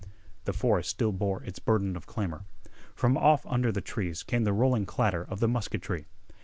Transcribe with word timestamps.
The 0.45 0.51
forest 0.53 0.89
still 0.89 1.11
bore 1.11 1.43
its 1.43 1.59
burden 1.59 1.95
of 1.95 2.07
clamor. 2.07 2.45
From 2.95 3.17
off 3.19 3.45
under 3.45 3.71
the 3.71 3.81
trees 3.81 4.23
came 4.23 4.45
the 4.45 4.51
rolling 4.51 4.87
clatter 4.87 5.21
of 5.29 5.39
the 5.41 5.47
musketry. 5.47 6.07